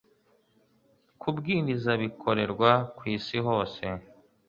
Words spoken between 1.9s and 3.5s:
bikorerwa ku isi